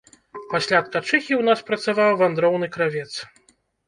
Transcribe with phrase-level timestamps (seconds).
[0.53, 3.07] Пасля ткачыхі ў нас працаваў вандроўны кравец.